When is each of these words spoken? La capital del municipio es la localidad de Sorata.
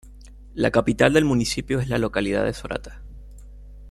La 0.55 0.71
capital 0.71 1.13
del 1.13 1.25
municipio 1.25 1.79
es 1.79 1.87
la 1.87 1.99
localidad 1.99 2.43
de 2.43 2.53
Sorata. 2.53 3.03